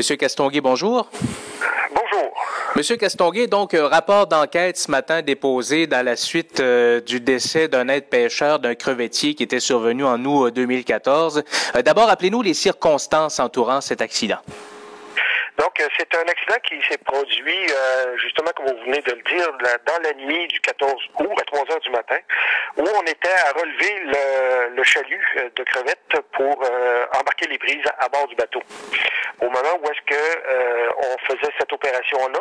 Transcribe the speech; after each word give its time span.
Monsieur 0.00 0.16
Castonguay, 0.16 0.62
bonjour. 0.62 1.10
Bonjour. 1.90 2.32
Monsieur 2.74 2.96
Castonguay, 2.96 3.48
donc, 3.48 3.74
euh, 3.74 3.86
rapport 3.86 4.26
d'enquête 4.26 4.78
ce 4.78 4.90
matin 4.90 5.20
déposé 5.20 5.86
dans 5.86 6.02
la 6.02 6.16
suite 6.16 6.60
euh, 6.60 7.02
du 7.02 7.20
décès 7.20 7.68
d'un 7.68 7.86
aide-pêcheur 7.88 8.60
d'un 8.60 8.74
crevettier 8.74 9.34
qui 9.34 9.42
était 9.42 9.60
survenu 9.60 10.06
en 10.06 10.24
août 10.24 10.54
2014. 10.54 11.42
Euh, 11.76 11.82
d'abord, 11.82 12.08
appelez-nous 12.08 12.40
les 12.40 12.54
circonstances 12.54 13.40
entourant 13.40 13.82
cet 13.82 14.00
accident. 14.00 14.38
Donc, 15.60 15.78
euh, 15.78 15.88
c'est 15.98 16.14
un 16.14 16.22
accident 16.22 16.56
qui 16.64 16.80
s'est 16.88 16.96
produit, 17.04 17.66
euh, 17.70 18.16
justement, 18.16 18.50
comme 18.56 18.66
vous 18.66 18.84
venez 18.84 19.02
de 19.02 19.12
le 19.12 19.22
dire, 19.22 19.46
dans 19.84 20.02
la 20.02 20.14
nuit 20.14 20.46
du 20.48 20.58
14 20.60 20.94
août 21.18 21.38
à 21.38 21.44
3 21.44 21.70
heures 21.70 21.80
du 21.80 21.90
matin, 21.90 22.16
où 22.78 22.84
on 22.96 23.02
était 23.02 23.36
à 23.46 23.52
relever 23.52 24.70
le, 24.74 24.82
chalut 24.82 25.22
euh, 25.36 25.50
de 25.54 25.62
crevettes 25.64 26.16
pour 26.32 26.64
embarquer 27.20 27.46
les 27.48 27.58
brises 27.58 27.84
à, 27.98 28.08
bord 28.08 28.26
du 28.28 28.36
bateau. 28.36 28.62
Au 29.42 29.50
moment 29.50 29.78
où 29.80 29.84
est-ce 29.84 30.00
que 30.06 30.22
on 30.96 31.18
faisait 31.26 31.52
cette 31.58 31.72
opération-là, 31.72 32.40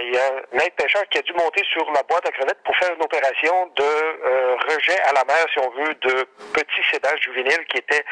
il 0.00 0.14
y 0.14 0.18
a 0.18 0.26
un 0.52 0.58
aide 0.58 0.74
pêcheur 0.74 1.02
qui 1.10 1.18
a 1.18 1.22
dû 1.22 1.32
monter 1.32 1.62
sur 1.72 1.90
la 1.92 2.02
boîte 2.02 2.26
à 2.26 2.32
crevettes 2.32 2.62
pour 2.64 2.76
faire 2.76 2.94
une 2.94 3.02
opération 3.02 3.66
de 3.76 4.72
rejet 4.72 4.98
à 5.08 5.12
la 5.12 5.24
mer, 5.24 5.44
si 5.52 5.58
on 5.58 5.70
veut, 5.70 5.94
de 5.94 6.26
petits 6.52 6.82
cédages 6.90 7.20
juvéniles 7.22 7.64
qui 7.68 7.78
étaient 7.78 8.04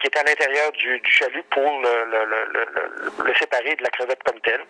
qui 0.00 0.06
étaient 0.06 0.20
à 0.20 0.24
l'intérieur 0.24 0.72
du, 0.72 1.00
chalut 1.04 1.42
pour 1.50 1.80
le, 1.80 2.04
le, 2.04 2.24
le, 2.24 3.24
le 3.24 3.34
de 3.60 3.82
la 3.82 3.90
crevette 3.90 4.22
comme 4.24 4.40
telle. 4.40 4.64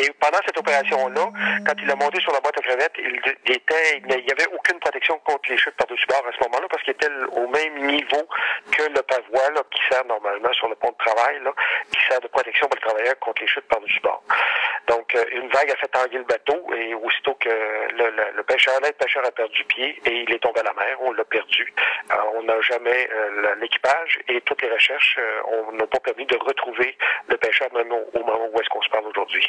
Et 0.00 0.10
pendant 0.20 0.38
cette 0.46 0.58
opération-là, 0.58 1.32
quand 1.66 1.74
il 1.82 1.90
a 1.90 1.96
monté 1.96 2.20
sur 2.20 2.32
la 2.32 2.40
boîte 2.40 2.58
à 2.58 2.62
crevettes, 2.62 2.94
il, 2.98 3.52
était, 3.52 3.98
il 3.98 4.06
n'y 4.06 4.32
avait 4.32 4.46
aucune 4.54 4.78
protection 4.78 5.18
contre 5.24 5.50
les 5.50 5.58
chutes 5.58 5.74
par-dessus 5.76 6.06
bord 6.06 6.24
à 6.26 6.32
ce 6.32 6.44
moment-là 6.44 6.68
parce 6.70 6.82
qu'il 6.84 6.92
était 6.92 7.10
au 7.32 7.48
même 7.48 7.86
niveau 7.86 8.28
que 8.70 8.82
le 8.82 9.02
pavois 9.02 9.50
là, 9.50 9.62
qui 9.70 9.80
sert 9.90 10.04
normalement 10.06 10.52
sur 10.52 10.68
le 10.68 10.76
pont 10.76 10.90
de 10.90 11.04
travail, 11.04 11.40
là, 11.42 11.52
qui 11.90 12.00
sert 12.08 12.20
de 12.20 12.28
protection 12.28 12.68
pour 12.68 12.76
le 12.76 12.86
travailleur 12.86 13.18
contre 13.18 13.42
les 13.42 13.48
chutes 13.48 13.66
par-dessus 13.66 14.00
bord. 14.00 14.22
Donc, 14.86 15.14
euh, 15.14 15.24
une 15.32 15.48
vague 15.48 15.70
a 15.70 15.76
fait 15.76 15.88
tanguer 15.88 16.18
le 16.18 16.24
bateau 16.24 16.72
et 16.74 16.94
aussitôt 16.94 17.34
que 17.34 17.48
le, 17.48 18.42
pêcheur, 18.44 18.80
l'aide 18.80 18.96
pêcheur 18.96 19.24
a 19.26 19.30
perdu 19.30 19.64
pied 19.64 20.00
et 20.06 20.22
il 20.22 20.32
est 20.32 20.38
tombé 20.38 20.60
à 20.60 20.64
la 20.64 20.72
mer, 20.72 20.96
on 21.00 21.12
l'a 21.12 21.24
perdu. 21.24 21.72
Euh, 22.10 22.14
on 22.36 22.42
n'a 22.44 22.60
jamais 22.62 23.08
euh, 23.12 23.54
l'équipage 23.56 24.18
et 24.28 24.40
toutes 24.42 24.62
les 24.62 24.70
recherches 24.70 25.18
on 25.68 25.72
n'a 25.72 25.86
pas 25.86 26.00
permis 26.00 26.26
de 26.26 26.36
retrouver 26.36 26.96
le 27.28 27.36
pêcheur 27.36 27.68
même 27.74 27.92
au, 27.92 28.18
moment 28.18 28.48
où 28.52 28.60
est-ce 28.60 28.68
qu'on 28.70 28.82
se 28.82 28.88
parle 28.88 29.06
aujourd'hui. 29.06 29.46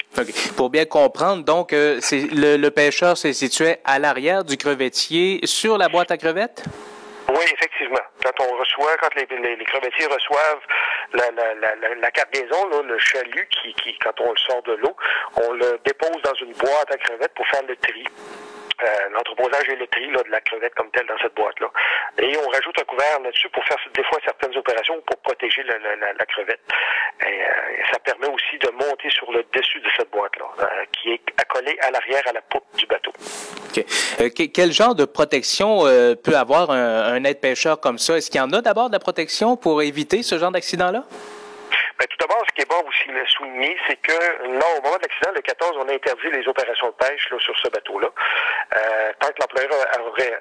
Pour 0.56 0.70
bien 0.70 0.86
comprendre, 0.86 1.44
donc, 1.44 1.70
c'est 2.02 2.22
le, 2.34 2.58
le 2.58 2.72
pêcheur 2.72 3.18
se 3.18 3.32
situait 3.32 3.80
à 3.86 4.00
l'arrière 4.00 4.44
du 4.44 4.58
crevettier 4.58 5.40
sur 5.46 5.78
la 5.78 5.88
boîte 5.90 6.12
à 6.12 6.18
crevettes? 6.18 6.64
Oui, 7.30 7.46
effectivement. 7.54 8.00
Quand 8.24 8.44
on 8.46 8.58
reçoit, 8.58 8.98
quand 9.02 9.14
les, 9.16 9.28
les, 9.56 9.66
crevettiers 9.66 10.08
reçoivent 10.08 10.62
la, 11.14 11.32
la, 11.32 11.54
la, 11.56 11.96
la 11.96 12.12
cargaison, 12.12 12.68
là, 12.70 12.82
le 12.84 12.98
chalut, 13.00 13.48
qui, 13.52 13.74
qui, 13.76 13.98
quand 14.00 14.20
on 14.22 14.32
le 14.32 14.38
sort 14.38 14.64
de 14.64 14.74
l'eau, 14.74 14.96
on 15.36 15.52
le 15.54 15.80
dépose 15.86 16.22
dans 16.24 16.34
une 16.42 16.54
boîte 16.54 16.92
à 16.92 16.98
crevettes 16.98 17.34
pour 17.36 17.48
faire 17.48 17.62
le 17.68 17.76
tri. 17.76 18.04
Euh, 18.82 19.10
l'entreposage 19.12 19.68
et 19.70 19.76
le 19.76 19.88
tri 19.88 20.10
là, 20.12 20.24
de 20.24 20.30
la 20.30 20.40
crevette 20.40 20.74
comme 20.76 20.90
telle 20.92 21.06
dans 21.06 21.18
cette 21.22 21.36
boîte-là. 21.36 21.68
Et 22.18 22.38
on 22.38 22.50
rajoute 22.50 22.80
un 22.80 22.86
couvert 22.86 23.20
là-dessus 23.22 23.50
pour 23.50 23.64
faire 23.66 23.78
des 23.94 24.04
fois 24.04 24.20
certaines 24.24 24.56
opérations 24.56 25.02
pour 25.06 25.18
protéger 25.18 25.64
la, 25.64 25.78
la, 25.80 26.14
la 26.14 26.26
crevette. 26.26 26.62
Et, 27.22 27.26
euh, 27.26 27.84
ça 27.92 28.00
permet 28.00 28.28
aussi 28.28 28.58
de 28.58 28.70
monter 28.72 29.10
sur 29.10 29.30
le 29.34 29.44
dessus 29.52 29.82
de 29.82 29.90
cette 29.98 30.10
boîte-là, 30.12 30.46
euh, 30.60 30.66
qui 30.94 31.12
est 31.12 31.22
accolée 31.38 31.78
à 31.82 31.92
l'arrière 31.92 32.22
à 32.28 32.32
la 32.32 32.42
poupe 32.42 32.64
du 32.78 32.86
bateau. 32.86 33.12
quel 34.54 34.72
genre 34.72 34.96
de 34.96 35.06
protection 35.06 35.80
peut 36.24 36.36
avoir 36.36 36.72
un, 36.72 37.14
un 37.14 37.24
aide-pêcheur 37.26 37.82
comme 37.82 37.98
ça? 37.98 38.18
Est-ce 38.18 38.32
qu'il 38.32 38.40
y 38.40 38.44
en 38.44 38.52
a 38.54 38.62
d'abord 38.62 38.88
de 38.88 38.94
la 38.94 39.00
protection 39.00 39.58
pour 39.58 39.82
éviter 39.82 40.24
ce 40.24 40.38
genre 40.38 40.52
d'accident-là? 40.52 41.04
Ben, 42.00 42.08
tout 42.08 42.18
d'abord, 42.18 42.42
ce 42.48 42.54
qui 42.56 42.62
est 42.62 42.70
bon 42.70 42.82
aussi 42.88 43.10
de 43.10 43.26
souligner, 43.28 43.76
c'est 43.86 43.98
que 43.98 44.14
là, 44.14 44.66
au 44.78 44.82
moment 44.82 44.96
de 44.96 45.02
l'accident, 45.02 45.32
le 45.36 45.42
14, 45.42 45.76
on 45.84 45.90
a 45.90 45.94
interdit 45.94 46.32
les 46.32 46.48
opérations 46.48 46.88
de 46.88 46.94
pêche 46.94 47.30
là, 47.30 47.38
sur 47.40 47.60
ce 47.60 47.68
bateau-là, 47.68 48.08
euh, 48.08 49.12
tant 49.20 49.28
que 49.28 49.42
l'employeur 49.42 49.70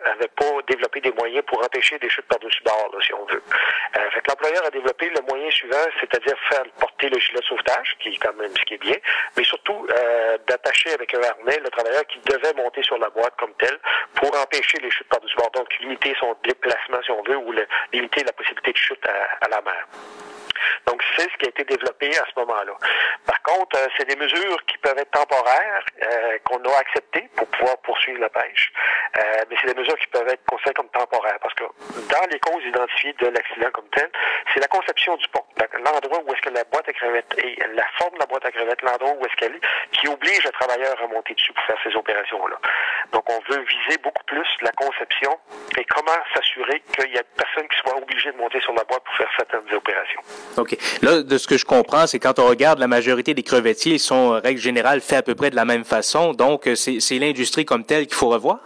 n'avait 0.06 0.28
pas 0.28 0.62
développé 0.68 1.00
des 1.00 1.10
moyens 1.10 1.44
pour 1.46 1.58
empêcher 1.58 1.98
des 1.98 2.08
chutes 2.08 2.28
par-dessus 2.28 2.62
bord, 2.62 2.90
là, 2.92 2.98
si 3.04 3.12
on 3.12 3.24
veut. 3.24 3.42
Euh, 3.96 4.10
fait 4.12 4.20
que 4.20 4.28
l'employeur 4.28 4.64
a 4.66 4.70
développé 4.70 5.10
le 5.10 5.20
moyen 5.28 5.50
suivant, 5.50 5.84
c'est-à-dire 5.98 6.38
faire 6.48 6.62
porter 6.78 7.08
le 7.08 7.18
gilet 7.18 7.40
de 7.40 7.44
sauvetage, 7.44 7.96
qui 7.98 8.10
est 8.10 8.18
quand 8.18 8.34
même 8.34 8.54
ce 8.56 8.62
qui 8.62 8.74
est 8.74 8.78
bien, 8.78 8.96
mais 9.36 9.42
surtout 9.42 9.84
euh, 9.90 10.38
d'attacher 10.46 10.92
avec 10.92 11.12
un 11.12 11.22
harnais 11.22 11.58
le 11.58 11.70
travailleur 11.70 12.06
qui 12.06 12.20
devait 12.20 12.54
monter 12.54 12.84
sur 12.84 12.98
la 12.98 13.10
boîte 13.10 13.34
comme 13.36 13.54
tel 13.54 13.76
pour 14.14 14.30
empêcher 14.38 14.78
les 14.78 14.92
chutes 14.92 15.08
par-dessus 15.08 15.34
bord, 15.34 15.50
donc 15.50 15.76
limiter 15.80 16.14
son 16.20 16.36
déplacement, 16.44 17.02
si 17.02 17.10
on 17.10 17.22
veut, 17.24 17.36
ou 17.36 17.50
le, 17.50 17.66
limiter 17.92 18.22
la 18.22 18.32
possibilité 18.32 18.70
de 18.70 18.78
chute 18.78 19.04
à, 19.06 19.44
à 19.44 19.48
la 19.48 19.60
mer. 19.62 19.88
Donc, 20.86 21.02
c'est 21.16 21.30
ce 21.30 21.36
qui 21.38 21.46
a 21.46 21.48
été 21.48 21.64
développé 21.64 22.10
à 22.18 22.24
ce 22.24 22.40
moment-là. 22.40 22.72
Par 23.26 23.42
contre, 23.42 23.76
euh, 23.76 23.86
c'est 23.96 24.08
des 24.08 24.16
mesures 24.16 24.64
qui 24.66 24.78
peuvent 24.78 24.98
être 24.98 25.10
temporaires, 25.10 25.84
euh, 26.02 26.38
qu'on 26.44 26.58
a 26.58 26.78
acceptées 26.78 27.28
pour 27.36 27.46
pouvoir 27.48 27.78
poursuivre 27.78 28.20
la 28.20 28.28
pêche, 28.28 28.72
euh, 29.18 29.44
mais 29.48 29.56
c'est 29.60 29.74
des 29.74 29.80
mesures 29.80 29.98
qui 29.98 30.06
peuvent 30.08 30.28
être 30.28 30.44
considérées 30.46 30.74
comme 30.74 30.90
temporaires, 30.90 31.38
parce 31.42 31.54
que 31.54 31.64
dans 31.64 32.26
les 32.30 32.38
causes 32.40 32.64
identifiées 32.64 33.14
de 33.20 33.28
l'accident 33.28 33.70
comme 33.72 33.88
tel, 33.90 34.10
c'est 34.52 34.60
la 34.60 34.68
conception 34.68 35.16
du 35.16 35.28
pont, 35.28 35.44
l'endroit 35.84 36.22
où 36.24 36.32
est-ce 36.32 36.42
que 36.42 36.54
la 36.54 36.64
boîte 36.64 36.88
à 36.88 36.92
crevettes 36.92 37.34
et 37.38 37.56
la 37.74 37.86
forme 37.98 38.14
de 38.14 38.20
la 38.20 38.26
boîte 38.26 38.44
à 38.44 38.50
crevettes, 38.50 38.82
l'endroit 38.82 39.12
où 39.18 39.24
est-ce 39.26 39.36
qu'elle 39.36 39.54
est, 39.54 39.60
qui 39.92 40.08
oblige 40.08 40.44
le 40.44 40.50
travailleur 40.50 41.00
à 41.02 41.06
monter 41.06 41.34
dessus 41.34 41.52
pour 41.52 41.64
faire 41.64 41.78
ces 41.84 41.94
opérations-là. 41.96 42.56
Donc, 43.12 43.24
on 43.30 43.40
veut 43.52 43.62
viser 43.62 43.98
beaucoup 44.02 44.24
plus 44.24 44.46
la 44.62 44.72
conception 44.72 45.38
et 45.78 45.84
comment 45.84 46.18
s'assurer 46.34 46.82
qu'il 46.94 47.12
y 47.12 47.18
a 47.18 47.22
personne 47.36 47.68
qui 47.68 47.78
soit 47.78 47.96
obligé 47.96 48.32
de 48.32 48.36
monter 48.36 48.60
sur 48.60 48.72
la 48.74 48.84
boîte 48.84 49.04
pour 49.04 49.16
faire 49.16 49.30
certaines 49.36 49.74
opérations. 49.74 50.20
OK. 50.58 50.76
Là, 51.02 51.22
de 51.22 51.38
ce 51.38 51.46
que 51.46 51.56
je 51.56 51.64
comprends, 51.64 52.06
c'est 52.06 52.18
quand 52.18 52.38
on 52.38 52.46
regarde 52.46 52.78
la 52.78 52.88
majorité 52.88 53.34
des 53.34 53.42
crevettiers, 53.42 53.94
ils 53.94 54.00
sont, 54.00 54.34
euh, 54.34 54.38
règle 54.38 54.60
générale, 54.60 55.00
faits 55.00 55.18
à 55.18 55.22
peu 55.22 55.34
près 55.34 55.50
de 55.50 55.56
la 55.56 55.64
même 55.64 55.84
façon. 55.84 56.32
Donc, 56.32 56.66
euh, 56.66 56.74
c'est 56.74 57.18
l'industrie 57.18 57.64
comme 57.64 57.84
telle 57.84 58.06
qu'il 58.06 58.16
faut 58.16 58.28
revoir? 58.28 58.58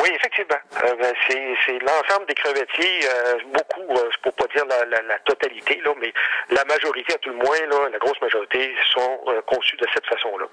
Oui, 0.00 0.08
effectivement. 0.14 0.56
Euh, 0.82 0.94
ben, 0.98 1.14
c'est 1.28 1.78
l'ensemble 1.80 2.26
des 2.26 2.34
crevettiers, 2.34 3.00
euh, 3.04 3.34
beaucoup, 3.52 3.98
euh, 3.98 4.08
pour 4.22 4.32
pas 4.32 4.46
dire 4.54 4.64
la, 4.66 4.86
la, 4.86 5.02
la, 5.02 5.18
totalité, 5.18 5.78
là, 5.84 5.90
mais 6.00 6.12
la 6.48 6.64
majorité, 6.64 7.14
à 7.14 7.18
tout 7.18 7.28
le 7.28 7.36
moins, 7.36 7.60
là, 7.68 7.88
la 7.92 7.98
grosse 7.98 8.18
majorité, 8.22 8.74
sont 8.92 9.20
conçus 9.46 9.76
de 9.76 9.86
cette 9.92 10.06
façon-là. 10.06 10.46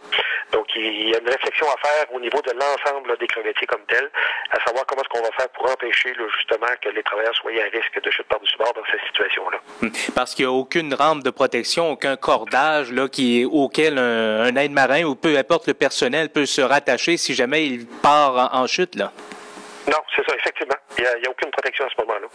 Il 0.79 1.09
y 1.09 1.15
a 1.15 1.19
une 1.19 1.29
réflexion 1.29 1.65
à 1.67 1.77
faire 1.87 2.05
au 2.13 2.19
niveau 2.19 2.39
de 2.41 2.51
l'ensemble 2.51 3.17
des 3.17 3.27
crevettiers 3.27 3.65
comme 3.67 3.81
tel, 3.87 4.09
à 4.51 4.63
savoir 4.63 4.85
comment 4.85 5.01
est-ce 5.01 5.09
qu'on 5.09 5.25
va 5.25 5.31
faire 5.37 5.49
pour 5.49 5.69
empêcher 5.71 6.13
justement 6.37 6.67
que 6.81 6.89
les 6.89 7.01
travailleurs 7.03 7.35
soient 7.35 7.51
à 7.51 7.69
risque 7.75 7.99
de 8.01 8.11
chute 8.11 8.27
par-dessus 8.27 8.57
bord 8.57 8.73
dans 8.75 8.83
cette 8.91 9.01
situation-là. 9.07 9.57
Hum. 9.81 9.91
Parce 10.15 10.35
qu'il 10.35 10.45
n'y 10.45 10.51
a 10.51 10.53
aucune 10.53 10.93
rampe 10.93 11.23
de 11.23 11.29
protection, 11.31 11.91
aucun 11.91 12.15
cordage 12.15 12.91
là, 12.91 13.07
qui 13.07 13.45
auquel 13.45 13.97
un, 13.97 14.41
un 14.43 14.55
aide-marin 14.55 15.03
ou 15.03 15.15
peu 15.15 15.35
importe 15.37 15.67
le 15.67 15.73
personnel 15.73 16.29
peut 16.29 16.45
se 16.45 16.61
rattacher 16.61 17.17
si 17.17 17.33
jamais 17.33 17.65
il 17.65 17.85
part 17.87 18.53
en, 18.53 18.59
en 18.63 18.67
chute. 18.67 18.95
là. 18.95 19.11
Non, 19.87 19.99
c'est 20.15 20.27
ça, 20.27 20.35
effectivement. 20.35 20.75
Il 20.97 21.03
n'y 21.03 21.07
a, 21.07 21.11
a, 21.11 21.29
aucune 21.29 21.51
protection 21.51 21.85
à 21.85 21.89
ce 21.89 22.01
moment-là. 22.01 22.27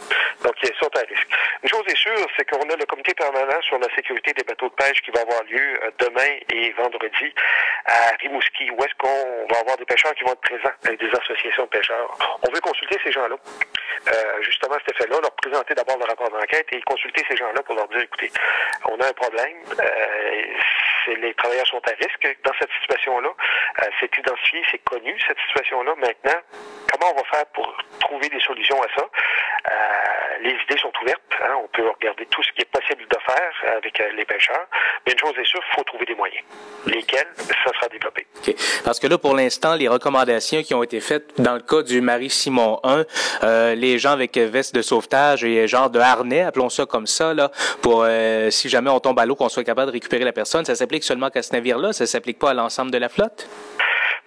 Donc, 0.43 0.55
ils 0.63 0.75
sont 0.79 0.89
à 0.97 1.01
risque. 1.01 1.27
Une 1.61 1.69
chose 1.69 1.83
est 1.87 1.97
sûre, 1.97 2.25
c'est 2.35 2.49
qu'on 2.49 2.67
a 2.67 2.75
le 2.75 2.85
comité 2.85 3.13
permanent 3.13 3.61
sur 3.61 3.77
la 3.77 3.87
sécurité 3.95 4.33
des 4.33 4.43
bateaux 4.43 4.69
de 4.69 4.73
pêche 4.73 5.01
qui 5.01 5.11
va 5.11 5.21
avoir 5.21 5.43
lieu 5.43 5.79
euh, 5.83 5.91
demain 5.99 6.39
et 6.49 6.71
vendredi 6.71 7.33
à 7.85 8.15
Rimouski, 8.21 8.71
où 8.71 8.83
est-ce 8.83 8.95
qu'on 8.97 9.53
va 9.53 9.59
avoir 9.59 9.77
des 9.77 9.85
pêcheurs 9.85 10.13
qui 10.15 10.23
vont 10.23 10.33
être 10.33 10.41
présents 10.41 10.73
avec 10.85 10.99
des 10.99 11.09
associations 11.09 11.63
de 11.63 11.69
pêcheurs. 11.69 12.17
On 12.47 12.51
veut 12.51 12.61
consulter 12.61 12.97
ces 13.03 13.11
gens-là. 13.11 13.35
Euh, 14.07 14.41
justement, 14.41 14.75
cet 14.85 14.95
effet-là, 14.95 15.19
leur 15.21 15.31
présenter 15.35 15.75
d'abord 15.75 15.97
le 15.97 16.05
rapport 16.05 16.29
d'enquête 16.29 16.67
et 16.71 16.81
consulter 16.81 17.23
ces 17.29 17.37
gens-là 17.37 17.61
pour 17.63 17.75
leur 17.75 17.87
dire, 17.89 18.01
écoutez, 18.01 18.31
on 18.85 18.99
a 18.99 19.07
un 19.07 19.13
problème. 19.13 19.57
Euh, 19.79 20.43
les 21.07 21.33
travailleurs 21.35 21.67
sont 21.67 21.81
à 21.87 21.91
risque 21.91 22.37
dans 22.43 22.53
cette 22.59 22.71
situation-là. 22.81 23.29
Euh, 23.29 23.85
c'est 23.99 24.17
identifié, 24.17 24.63
c'est 24.71 24.83
connu, 24.83 25.15
cette 25.27 25.39
situation-là. 25.47 25.93
Maintenant, 25.97 26.39
comment 26.91 27.11
on 27.13 27.17
va 27.17 27.23
faire 27.25 27.45
pour 27.47 27.77
trouver 27.99 28.29
des 28.29 28.39
solutions 28.39 28.81
à 28.81 28.87
ça? 28.95 29.05
Euh, 29.65 30.43
les 30.43 30.51
idées 30.51 30.79
sont 30.81 30.91
ouvertes. 31.01 31.21
Hein? 31.41 31.55
On 31.63 31.67
peut 31.69 31.87
regarder 31.87 32.25
tout 32.25 32.43
ce 32.43 32.51
qui 32.51 32.61
est 32.61 32.71
possible 32.71 33.03
de 33.09 33.17
faire 33.25 33.75
avec 33.77 33.99
euh, 33.99 34.11
les 34.17 34.25
pêcheurs. 34.25 34.67
Mais 35.05 35.13
une 35.13 35.19
chose 35.19 35.33
est 35.39 35.45
sûre, 35.45 35.61
il 35.71 35.75
faut 35.75 35.83
trouver 35.83 36.05
des 36.05 36.15
moyens. 36.15 36.43
Lesquels, 36.85 37.27
ça 37.37 37.71
sera 37.73 37.87
développé. 37.89 38.27
Parce 38.83 38.99
que 38.99 39.07
là, 39.07 39.17
pour 39.17 39.35
l'instant, 39.35 39.75
les 39.75 39.87
recommandations 39.87 40.61
qui 40.63 40.73
ont 40.73 40.83
été 40.83 40.99
faites 40.99 41.39
dans 41.39 41.53
le 41.53 41.61
cas 41.61 41.81
du 41.81 42.01
Marie-Simon 42.01 42.79
1, 42.83 43.05
euh, 43.43 43.75
les 43.75 43.99
gens 43.99 44.11
avec 44.11 44.37
veste 44.37 44.75
de 44.75 44.81
sauvetage 44.81 45.45
et 45.45 45.67
genre 45.67 45.89
de 45.89 45.99
harnais, 45.99 46.41
appelons 46.41 46.69
ça 46.69 46.85
comme 46.85 47.07
ça, 47.07 47.33
là, 47.33 47.51
pour 47.81 48.05
si 48.49 48.69
jamais 48.69 48.89
on 48.89 48.99
tombe 48.99 49.19
à 49.19 49.25
l'eau, 49.25 49.35
qu'on 49.35 49.49
soit 49.49 49.63
capable 49.63 49.87
de 49.87 49.93
récupérer 49.93 50.23
la 50.23 50.33
personne, 50.33 50.65
ça 50.65 50.75
s'applique 50.75 51.03
seulement 51.03 51.29
qu'à 51.29 51.41
ce 51.41 51.53
navire-là? 51.53 51.93
Ça 51.93 52.05
s'applique 52.05 52.39
pas 52.39 52.51
à 52.51 52.53
l'ensemble 52.53 52.91
de 52.91 52.97
la 52.97 53.09
flotte? 53.09 53.47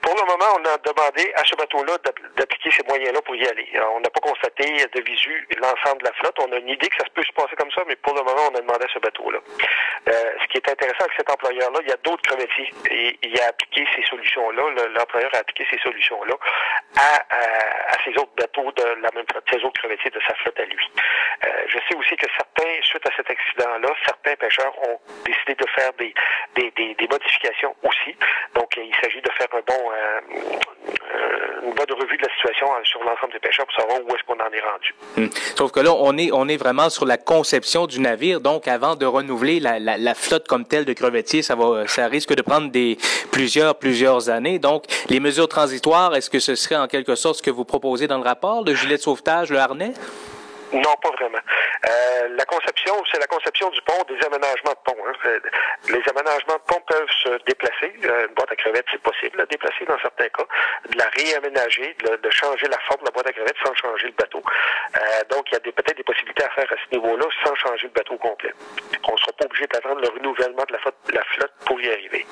Pour 0.06 0.14
le 0.14 0.22
moment, 0.22 0.46
on 0.54 0.64
a 0.70 0.78
demandé 0.78 1.32
à 1.34 1.42
ce 1.42 1.56
bateau-là 1.56 1.98
d'appliquer 2.36 2.70
ces 2.70 2.84
moyens-là 2.84 3.20
pour 3.22 3.34
y 3.34 3.44
aller. 3.48 3.66
on 3.90 3.98
n'a 3.98 4.08
pas 4.08 4.20
constaté 4.20 4.86
de 4.86 5.00
visu 5.02 5.48
l'ensemble 5.60 5.98
de 6.02 6.06
la 6.06 6.12
flotte. 6.12 6.36
On 6.46 6.52
a 6.52 6.58
une 6.58 6.68
idée 6.68 6.86
que 6.86 6.96
ça 6.96 7.10
peut 7.12 7.24
se 7.24 7.32
passer 7.32 7.56
comme 7.56 7.72
ça, 7.72 7.82
mais 7.88 7.96
pour 7.96 8.14
le 8.14 8.22
moment, 8.22 8.42
on 8.52 8.54
a 8.54 8.60
demandé 8.60 8.84
à 8.84 8.94
ce 8.94 9.00
bateau-là. 9.00 9.40
ce 10.06 10.46
qui 10.46 10.58
est 10.58 10.70
intéressant 10.70 11.00
avec 11.06 11.16
cet 11.16 11.28
employeur-là, 11.28 11.80
il 11.82 11.88
y 11.88 11.92
a 11.92 11.96
d'autres 12.04 12.22
crevettiers 12.22 12.70
et 12.88 13.18
il 13.20 13.40
a 13.40 13.48
appliqué 13.48 13.84
ces 13.96 14.04
solutions-là, 14.04 14.62
l'employeur 14.94 15.30
a 15.34 15.38
appliqué 15.38 15.66
ces 15.72 15.78
solutions-là 15.82 16.36
à, 16.98 17.26
à, 17.34 18.04
ses 18.04 18.12
autres 18.12 18.34
bateaux 18.38 18.70
de 18.70 18.84
la 19.02 19.10
même 19.12 19.26
flotte, 19.28 19.44
ses 19.50 19.64
autres 19.64 19.80
crevettiers 19.80 20.12
de 20.12 20.20
sa 20.20 20.36
flotte 20.36 20.60
à 20.60 20.66
lui. 20.66 20.88
je 21.66 21.78
sais 21.88 21.96
aussi 21.96 22.14
que 22.14 22.26
certains, 22.36 22.78
suite 22.82 23.04
à 23.10 23.16
cet 23.16 23.28
accident-là, 23.28 23.88
certains 24.04 24.36
pêcheurs 24.36 24.78
ont 24.86 25.00
décidé 25.24 25.56
de 25.56 25.66
faire 25.74 25.92
des, 25.94 26.14
des, 26.54 26.70
des, 26.76 26.94
des 26.94 27.08
modifications 27.08 27.74
aussi. 27.82 28.14
Donc, 28.54 28.76
il 28.76 28.94
s'agit 29.02 29.20
de 29.20 29.30
faire 29.32 29.48
un 29.52 29.62
bon, 29.66 29.92
une 31.64 31.74
bonne 31.74 31.98
revue 31.98 32.16
de 32.16 32.22
la 32.22 32.32
situation 32.34 32.66
sur 32.84 33.02
l'ensemble 33.02 33.32
des 33.32 33.38
pêcheurs 33.40 33.66
pour 33.66 33.74
savoir 33.74 33.98
où 34.00 34.14
est-ce 34.14 34.22
qu'on 34.24 34.34
en 34.34 34.50
est 34.52 34.60
rendu. 34.60 34.94
Hmm. 35.16 35.28
Sauf 35.56 35.72
que 35.72 35.80
là, 35.80 35.92
on 35.92 36.16
est, 36.16 36.30
on 36.32 36.46
est 36.48 36.56
vraiment 36.56 36.90
sur 36.90 37.04
la 37.06 37.16
conception 37.16 37.86
du 37.86 38.00
navire. 38.00 38.40
Donc, 38.40 38.68
avant 38.68 38.94
de 38.94 39.04
renouveler 39.06 39.58
la, 39.58 39.78
la, 39.78 39.98
la 39.98 40.14
flotte 40.14 40.46
comme 40.46 40.64
telle 40.64 40.84
de 40.84 40.92
crevettiers, 40.92 41.42
ça 41.42 41.54
va, 41.56 41.86
ça 41.88 42.06
risque 42.06 42.34
de 42.34 42.42
prendre 42.42 42.70
des 42.70 42.98
plusieurs, 43.32 43.74
plusieurs 43.76 44.30
années. 44.30 44.58
Donc, 44.58 44.84
les 45.08 45.20
mesures 45.20 45.48
transitoires, 45.48 46.14
est-ce 46.14 46.30
que 46.30 46.38
ce 46.38 46.54
serait 46.54 46.76
en 46.76 46.86
quelque 46.86 47.14
sorte 47.14 47.36
ce 47.36 47.42
que 47.42 47.50
vous 47.50 47.64
proposez 47.64 48.06
dans 48.06 48.18
le 48.18 48.24
rapport, 48.24 48.64
le 48.64 48.74
gilet 48.74 48.96
de 48.96 49.02
sauvetage, 49.02 49.50
le 49.50 49.58
harnais? 49.58 49.92
Non, 50.72 50.96
pas 51.00 51.10
vraiment. 51.10 51.38
Euh, 51.86 52.28
la 52.36 52.44
conception, 52.44 52.94
c'est 53.10 53.20
la 53.20 53.26
conception 53.26 53.70
du 53.70 53.80
pont, 53.82 54.02
des 54.08 54.18
aménagements 54.26 54.72
de 54.72 54.82
pont. 54.84 54.96
Hein. 55.06 55.38
Les 55.88 56.02
aménagements 56.10 56.56
de 56.56 56.66
pont 56.66 56.80
peuvent 56.86 57.10
se 57.22 57.44
déplacer. 57.44 57.92
Euh, 58.04 58.26
une 58.26 58.34
boîte 58.34 58.50
à 58.50 58.56
crevettes, 58.56 58.86
c'est 58.90 59.02
possible 59.02 59.32
de 59.32 59.38
la 59.38 59.46
déplacer 59.46 59.84
dans 59.86 59.98
certains 60.00 60.28
cas, 60.28 60.44
de 60.90 60.98
la 60.98 61.08
réaménager, 61.08 61.96
de, 62.02 62.30
changer 62.30 62.66
la 62.68 62.78
forme 62.80 63.00
de 63.00 63.06
la 63.06 63.10
boîte 63.12 63.28
à 63.28 63.32
crevettes 63.32 63.56
sans 63.64 63.74
changer 63.74 64.08
le 64.08 64.14
bateau. 64.14 64.42
Euh, 64.96 65.24
donc, 65.30 65.46
il 65.50 65.54
y 65.54 65.56
a 65.56 65.60
peut-être 65.60 65.96
des 65.96 66.02
possibilités 66.02 66.44
à 66.44 66.50
faire 66.50 66.70
à 66.70 66.76
ce 66.76 66.96
niveau-là 66.96 67.26
sans 67.44 67.54
changer 67.54 67.86
le 67.86 67.92
bateau 67.92 68.16
complet. 68.16 68.52
On 69.08 69.12
ne 69.12 69.18
sera 69.18 69.32
pas 69.32 69.44
obligé 69.44 69.66
d'attendre 69.68 70.00
le 70.00 70.08
renouvellement 70.08 70.64
de 70.66 70.72
la 70.72 70.78
flotte, 70.80 70.96
la 71.12 71.24
flotte 71.24 71.52
pour 71.64 71.80
y 71.80 71.88
arriver. 71.90 72.26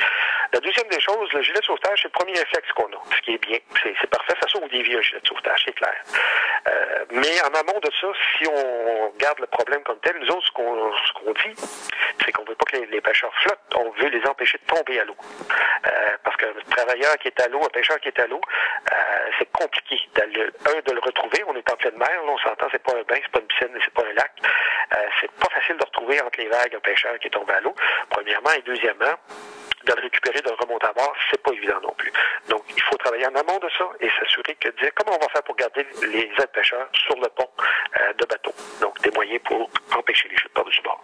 La 0.53 0.61
deuxième 0.61 0.89
des 0.89 1.01
choses, 1.01 1.33
le 1.33 1.43
gilet 1.43 1.61
de 1.61 1.65
sauvetage, 1.65 2.01
c'est 2.03 2.09
le 2.09 2.13
premier 2.13 2.33
réflexe 2.39 2.71
qu'on 2.75 2.87
a, 2.87 3.17
ce 3.17 3.21
qui 3.23 3.35
est 3.35 3.47
bien. 3.47 3.59
C'est 3.83 4.11
parfait, 4.11 4.35
ça 4.41 4.49
sauve 4.49 4.69
des 4.69 4.83
vies, 4.83 4.97
un 4.97 5.03
gilet 5.03 5.21
de 5.21 5.27
sauvetage, 5.27 5.63
c'est 5.65 5.75
clair. 5.75 5.95
Euh, 6.69 7.05
mais 7.25 7.41
en 7.41 7.55
amont 7.59 7.81
de 7.81 7.91
ça, 8.01 8.07
si 8.37 8.47
on 8.47 9.13
garde 9.19 9.39
le 9.41 9.47
problème 9.47 9.83
comme 9.83 9.99
tel, 10.01 10.17
nous 10.19 10.29
autres, 10.29 10.47
ce 10.47 10.53
qu'on 10.53 11.33
dit, 11.33 11.57
c'est 12.23 12.33
qu'on 12.33 12.45
veut 12.45 12.55
pas 12.55 12.67
que 12.67 12.77
les, 12.77 13.01
pêcheurs 13.01 13.33
flottent, 13.41 13.75
on 13.77 13.91
veut 13.93 14.09
les 14.09 14.27
empêcher 14.29 14.59
de 14.59 14.75
tomber 14.75 15.01
à 15.01 15.05
l'eau. 15.05 15.17
Euh, 15.87 16.17
parce 16.23 16.37
qu'un 16.37 16.53
travailleur 16.71 17.17
qui 17.19 17.29
est 17.29 17.41
à 17.41 17.49
l'eau, 17.49 17.61
un 17.65 17.71
pêcheur 17.71 17.99
qui 18.01 18.09
est 18.09 18.21
à 18.21 18.27
l'eau, 18.27 18.41
euh, 18.93 18.97
c'est 19.39 19.51
compliqué. 19.53 19.99
Un, 20.23 20.29
de 20.29 20.93
le 20.93 21.01
retrouver, 21.01 21.43
on 21.47 21.57
est 21.57 21.73
en 21.73 21.77
pleine 21.77 21.97
mer, 21.97 22.09
là, 22.11 22.29
on 22.29 22.39
s'entend, 22.39 22.67
c'est 22.71 22.83
pas 22.83 22.93
un 22.93 23.03
bain, 23.03 23.17
c'est 23.23 23.31
pas 23.31 23.41
une 23.41 23.47
piscine, 23.47 23.79
c'est 23.83 23.95
pas 23.95 24.03
un 24.03 24.13
lac. 24.13 24.33
Euh, 24.95 25.07
c'est 25.21 25.33
pas 25.33 25.49
facile 25.49 25.77
de 25.79 25.85
retrouver 25.85 26.21
entre 26.21 26.39
les 26.39 26.49
vagues 26.49 26.75
un 26.77 26.81
pêcheur 26.81 27.19
qui 27.19 27.29
est 27.29 27.31
tombé 27.31 27.55
à 27.55 27.61
l'eau, 27.61 27.75
premièrement, 28.11 28.51
et 28.57 28.63
deuxièmement, 28.63 29.15
de 29.85 29.93
le 29.95 30.03
récupérer, 30.03 30.41
de 30.41 30.51
le 30.51 30.57
remonter 30.61 30.87
à 30.87 30.93
bord, 30.93 31.13
c'est 31.31 31.43
pas 31.43 31.53
évident 31.53 31.81
non 31.83 31.95
plus. 31.97 32.13
Donc, 32.49 32.63
il 32.77 32.83
faut 32.83 32.97
travailler 32.97 33.27
en 33.27 33.35
amont 33.35 33.59
de 33.59 33.69
ça 33.77 33.89
et 34.01 34.09
s'assurer 34.19 34.57
que 34.61 34.69
dire 34.81 34.91
comment 34.95 35.17
on 35.17 35.25
va 35.25 35.29
faire 35.31 35.43
pour 35.43 35.57
garder 35.57 35.87
les 36.13 36.31
aides 36.39 36.53
pêcheurs 36.55 36.89
sur 36.93 37.15
le 37.17 37.29
pont 37.35 37.49
euh, 38.01 38.13
de 38.19 38.25
bateau. 38.27 38.53
Donc, 38.81 39.01
des 39.03 39.11
moyens 39.11 39.41
pour 39.45 39.71
empêcher 39.97 40.29
les 40.29 40.37
chutes 40.37 40.53
par-dessus 40.53 40.83
bord. 40.83 41.03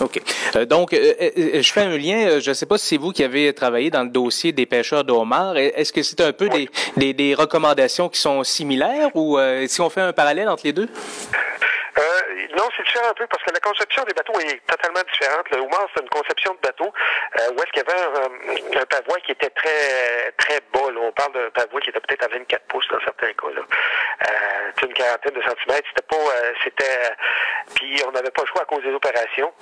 OK. 0.00 0.20
Euh, 0.56 0.64
donc, 0.64 0.92
euh, 0.92 1.14
je 1.60 1.72
fais 1.72 1.82
un 1.82 1.96
lien. 1.96 2.40
Je 2.40 2.50
ne 2.50 2.54
sais 2.54 2.66
pas 2.66 2.78
si 2.78 2.88
c'est 2.88 2.96
vous 2.96 3.12
qui 3.12 3.24
avez 3.24 3.52
travaillé 3.54 3.90
dans 3.90 4.02
le 4.02 4.10
dossier 4.10 4.52
des 4.52 4.66
pêcheurs 4.66 5.04
de 5.04 5.12
Est-ce 5.58 5.92
que 5.92 6.02
c'est 6.02 6.20
un 6.20 6.32
peu 6.32 6.48
des, 6.48 6.68
des, 6.96 7.12
des, 7.12 7.34
recommandations 7.34 8.08
qui 8.08 8.18
sont 8.18 8.44
similaires 8.44 9.10
ou 9.14 9.38
si 9.66 9.80
on 9.80 9.90
fait 9.90 10.00
un 10.00 10.12
parallèle 10.12 10.48
entre 10.48 10.62
les 10.64 10.72
deux? 10.72 10.88
C'est 12.76 12.84
différent 12.84 13.10
un 13.10 13.14
peu 13.14 13.26
parce 13.26 13.42
que 13.42 13.52
la 13.52 13.60
conception 13.60 14.04
des 14.04 14.14
bateaux 14.14 14.38
est 14.40 14.60
totalement 14.66 15.02
différente. 15.12 15.50
Le 15.50 15.60
Oumar, 15.60 15.86
c'est 15.94 16.02
une 16.02 16.08
conception 16.08 16.54
de 16.54 16.60
bateau 16.60 16.86
euh, 16.86 17.50
où 17.52 17.62
est-ce 17.62 17.72
qu'il 17.72 17.82
y 17.82 17.90
avait 17.90 18.00
un, 18.00 18.80
un, 18.80 18.86
pavois 18.86 19.20
qui 19.20 19.32
était 19.32 19.50
très 19.50 20.32
très 20.38 20.60
bas. 20.72 20.88
On 20.96 21.12
parle 21.12 21.32
d'un 21.32 21.50
pavois 21.50 21.80
qui 21.80 21.90
était 21.90 22.00
peut-être 22.00 22.24
à 22.24 22.28
24 22.28 22.64
pouces 22.66 22.88
dans 22.88 23.00
certains 23.00 23.32
cas. 23.32 23.50
Là. 23.54 23.62
Euh, 23.62 24.86
une 24.86 24.94
quarantaine 24.94 25.34
de 25.34 25.42
centimètres. 25.42 25.88
C'était 25.88 26.06
pas, 26.08 26.16
euh, 26.16 26.52
c'était, 26.64 27.10
puis 27.74 28.00
on 28.06 28.12
n'avait 28.12 28.30
pas 28.30 28.42
le 28.42 28.48
choix 28.48 28.62
à 28.62 28.64
cause 28.64 28.82
des 28.82 28.92
opérations 28.92 29.52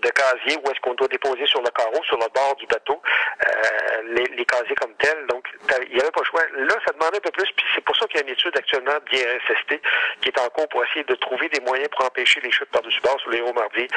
de 0.00 0.10
casier 0.10 0.58
où 0.62 0.70
est-ce 0.70 0.80
qu'on 0.80 0.94
doit 0.94 1.08
déposer 1.08 1.46
sur 1.46 1.62
le 1.62 1.70
carreau, 1.70 2.02
sur 2.04 2.16
le 2.18 2.26
bord 2.34 2.54
du 2.56 2.66
bateau, 2.66 3.00
euh, 3.46 4.02
les, 4.04 4.24
les, 4.36 4.44
casiers 4.44 4.74
comme 4.76 4.94
tels. 4.96 5.26
Donc, 5.26 5.48
il 5.88 5.94
n'y 5.94 6.00
avait 6.00 6.10
pas 6.10 6.20
le 6.20 6.26
choix. 6.26 6.42
Là, 6.52 6.74
ça 6.86 6.92
demandait 6.92 7.16
un 7.16 7.20
peu 7.20 7.30
plus, 7.30 7.50
puis 7.56 7.66
c'est 7.74 7.83
une 8.22 8.28
étude 8.28 8.56
actuellement 8.56 8.98
d'IRSST 9.10 9.80
qui 10.20 10.28
est 10.28 10.40
en 10.40 10.48
cours 10.50 10.68
pour 10.68 10.84
essayer 10.84 11.04
de 11.04 11.14
trouver 11.16 11.48
des 11.48 11.60
moyens 11.60 11.88
pour 11.90 12.04
empêcher 12.04 12.40
les 12.40 12.50
chutes 12.50 12.70
par-dessus 12.70 13.00
bord 13.02 13.18
sur 13.20 13.30
les 13.30 13.40
hauts 13.40 13.52
mardiers. 13.52 13.88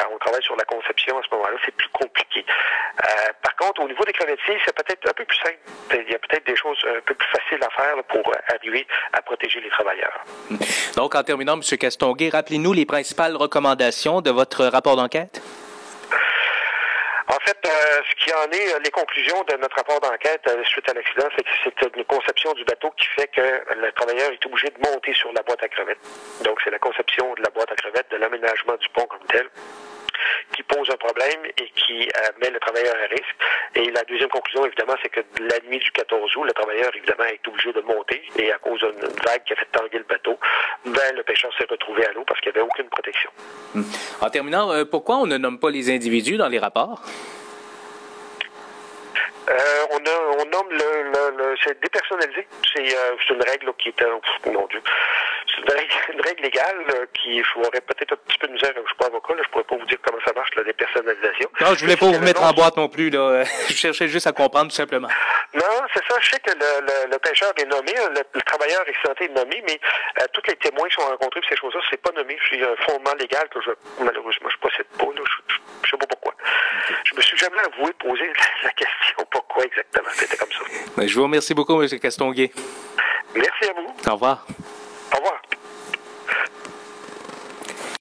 Euh, 0.00 0.04
on 0.12 0.18
travaille 0.18 0.42
sur 0.42 0.56
la 0.56 0.64
conception 0.64 1.18
à 1.18 1.22
ce 1.22 1.34
moment-là, 1.34 1.56
c'est 1.64 1.74
plus 1.74 1.88
compliqué. 1.90 2.44
Euh, 2.46 3.32
par 3.42 3.56
contre, 3.56 3.82
au 3.82 3.88
niveau 3.88 4.04
des 4.04 4.12
crevettiers, 4.12 4.58
c'est 4.64 4.74
peut-être 4.74 5.08
un 5.08 5.12
peu 5.12 5.24
plus 5.24 5.38
simple. 5.38 5.58
Il 5.92 6.10
y 6.10 6.14
a 6.14 6.18
peut-être 6.18 6.46
des 6.46 6.56
choses 6.56 6.78
un 6.86 7.00
peu 7.00 7.14
plus 7.14 7.28
faciles 7.28 7.62
à 7.62 7.70
faire 7.70 8.02
pour 8.04 8.32
arriver 8.48 8.86
à 9.12 9.22
protéger 9.22 9.60
les 9.60 9.70
travailleurs. 9.70 10.24
Donc, 10.96 11.14
en 11.14 11.22
terminant, 11.22 11.54
M. 11.54 11.78
Castonguay, 11.78 12.30
rappelez-nous 12.30 12.72
les 12.72 12.86
principales 12.86 13.36
recommandations 13.36 14.20
de 14.20 14.30
votre 14.30 14.64
rapport 14.66 14.96
d'enquête? 14.96 15.42
En 17.28 17.40
fait, 17.40 17.58
euh, 17.66 18.02
ce 18.08 18.24
qui 18.24 18.32
en 18.32 18.50
est, 18.52 18.74
euh, 18.74 18.78
les 18.84 18.90
conclusions 18.90 19.42
de 19.48 19.56
notre 19.56 19.76
rapport 19.76 20.00
d'enquête 20.00 20.42
euh, 20.46 20.62
suite 20.64 20.88
à 20.88 20.94
l'accident, 20.94 21.26
c'est 21.36 21.42
que 21.42 21.50
c'est 21.64 21.96
une 21.96 22.04
conception 22.04 22.52
du 22.52 22.64
bateau 22.64 22.90
qui 22.96 23.06
fait 23.16 23.26
que 23.28 23.74
le 23.74 23.90
travailleur 23.92 24.30
est 24.30 24.46
obligé 24.46 24.68
de 24.68 24.78
monter 24.88 25.12
sur 25.12 25.32
la 25.32 25.42
boîte 25.42 25.62
à 25.62 25.68
crevettes. 25.68 25.98
Donc, 26.44 26.60
c'est 26.62 26.70
la 26.70 26.78
conception 26.78 27.34
de 27.34 27.42
la 27.42 27.50
boîte 27.50 27.72
à 27.72 27.74
crevettes, 27.74 28.10
de 28.12 28.16
l'aménagement 28.16 28.76
du 28.76 28.88
pont 28.90 29.06
comme 29.06 29.26
tel 29.28 29.48
qui 30.54 30.62
pose 30.62 30.88
un 30.90 30.96
problème 30.96 31.44
et 31.44 31.68
qui 31.70 32.08
met 32.40 32.50
le 32.50 32.58
travailleur 32.60 32.94
à 32.94 33.06
risque. 33.08 33.36
Et 33.74 33.90
la 33.90 34.02
deuxième 34.04 34.28
conclusion, 34.28 34.64
évidemment, 34.64 34.94
c'est 35.02 35.08
que 35.08 35.20
la 35.40 35.58
nuit 35.68 35.78
du 35.78 35.90
14 35.92 36.36
août, 36.36 36.44
le 36.44 36.52
travailleur, 36.52 36.90
évidemment, 36.94 37.24
est 37.24 37.46
obligé 37.46 37.72
de 37.72 37.80
monter 37.80 38.22
et 38.38 38.52
à 38.52 38.58
cause 38.58 38.80
d'une 38.80 39.08
vague 39.24 39.44
qui 39.44 39.52
a 39.52 39.56
fait 39.56 39.68
tanguer 39.72 39.98
le 39.98 40.04
bateau, 40.04 40.38
ben, 40.84 41.16
le 41.16 41.22
pêcheur 41.22 41.50
s'est 41.58 41.66
retrouvé 41.68 42.06
à 42.06 42.12
l'eau 42.12 42.24
parce 42.26 42.40
qu'il 42.40 42.52
n'y 42.52 42.58
avait 42.58 42.66
aucune 42.66 42.88
protection. 42.88 43.30
Hmm. 43.74 43.82
En 44.26 44.30
terminant, 44.30 44.72
pourquoi 44.90 45.18
on 45.18 45.26
ne 45.26 45.36
nomme 45.36 45.60
pas 45.60 45.70
les 45.70 45.88
individus 45.88 46.36
dans 46.36 46.48
les 46.48 46.58
rapports? 46.58 47.00
Euh, 49.48 49.52
on, 49.92 49.98
a, 49.98 50.42
on 50.42 50.44
nomme 50.46 50.68
le 50.72 51.54
c'est 51.62 51.80
dépersonnalisé. 51.80 52.48
C'est 52.74 52.96
euh, 52.96 53.16
une 53.30 53.42
règle 53.48 53.72
qui 53.78 53.90
est, 53.90 54.02
euh, 54.02 54.18
mon 54.52 54.66
Dieu, 54.66 54.82
c'est 55.56 55.62
une 55.62 55.78
règle, 55.78 55.92
une 56.14 56.20
règle 56.20 56.42
légale 56.42 56.76
euh, 56.94 57.06
qui 57.14 57.42
aurait 57.56 57.80
peut-être 57.80 58.12
un 58.12 58.16
petit 58.16 58.38
peu 58.38 58.46
de 58.48 58.52
misère. 58.52 58.72
Je 58.74 58.86
suis 58.86 58.96
pas 58.96 59.06
avocat, 59.06 59.34
là, 59.34 59.42
je 59.44 59.50
pourrais 59.50 59.64
pas 59.64 59.76
vous 59.76 59.86
dire 59.86 59.98
comment 60.02 60.18
ça 60.24 60.32
marche 60.34 60.50
la 60.56 60.64
dépersonnalisation. 60.64 61.50
Non, 61.60 61.74
je 61.74 61.80
voulais 61.80 61.96
pas 61.96 62.06
vous 62.06 62.20
mettre 62.20 62.42
en 62.42 62.52
boîte 62.52 62.76
non 62.76 62.88
plus. 62.88 63.10
Là. 63.10 63.44
je 63.68 63.74
cherchais 63.74 64.08
juste 64.08 64.26
à 64.26 64.32
comprendre 64.32 64.70
tout 64.70 64.76
simplement. 64.76 65.08
Non, 65.54 65.86
c'est 65.94 66.04
ça. 66.06 66.16
Je 66.20 66.30
sais 66.30 66.40
que 66.40 66.52
le, 66.52 66.86
le, 66.86 67.10
le 67.12 67.18
pêcheur 67.18 67.52
est 67.56 67.64
nommé, 67.64 67.92
le, 67.94 68.40
travailleur 68.42 68.80
accidenté 68.82 69.24
est 69.24 69.34
nommé, 69.34 69.62
mais 69.66 69.80
euh, 70.20 70.26
tous 70.32 70.42
les 70.48 70.56
témoins 70.56 70.88
qui 70.88 70.94
sont 70.96 71.08
rencontrés 71.08 71.40
pour 71.40 71.48
ces 71.48 71.56
choses-là, 71.56 71.80
c'est 71.90 72.00
pas 72.02 72.12
nommé. 72.12 72.36
C'est 72.50 72.62
un 72.62 72.76
fondement 72.88 73.14
légal 73.18 73.48
que 73.48 73.60
je 73.60 73.70
malheureusement 74.02 74.48
je 74.50 74.58
possède 74.58 74.86
pas. 74.98 75.06
Là. 75.06 75.22
Je, 75.24 75.54
je, 75.84 75.90
sais 75.90 75.96
pas 75.96 76.06
pourquoi. 76.06 76.34
Je 77.04 77.14
me 77.14 77.20
suis 77.22 77.38
jamais 77.38 77.60
avoué 77.60 77.92
poser 77.94 78.30
la 78.62 78.70
question 78.70 79.24
pourquoi 79.30 79.64
exactement. 79.64 80.08
C'était 80.12 80.36
comme 80.36 80.52
ça. 80.52 80.60
Ben, 80.96 81.08
je 81.08 81.14
vous 81.14 81.22
remercie 81.22 81.54
beaucoup, 81.54 81.80
M. 81.82 81.88
Castonguay. 81.98 82.50
Merci 83.34 83.70
à 83.70 83.72
vous. 83.74 84.10
Au 84.10 84.12
revoir. 84.14 84.46